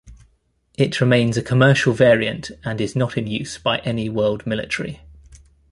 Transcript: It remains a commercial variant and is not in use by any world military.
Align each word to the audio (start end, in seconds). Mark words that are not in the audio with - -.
It 0.79 0.99
remains 0.99 1.37
a 1.37 1.43
commercial 1.43 1.93
variant 1.93 2.49
and 2.65 2.81
is 2.81 2.95
not 2.95 3.19
in 3.19 3.27
use 3.27 3.59
by 3.59 3.77
any 3.81 4.09
world 4.09 4.47
military. 4.47 5.01